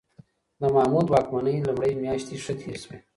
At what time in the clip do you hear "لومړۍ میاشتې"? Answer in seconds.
1.67-2.35